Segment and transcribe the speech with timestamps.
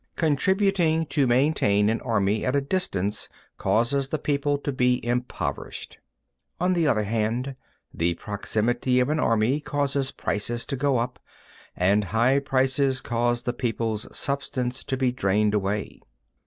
[0.15, 5.99] Contributing to maintain an army at a distance causes the people to be impoverished.
[6.59, 6.65] 11.
[6.65, 7.55] On the other hand,
[7.93, 11.19] the proximity of an army causes prices to go up;
[11.75, 16.01] and high prices cause the people's substance to be drained away.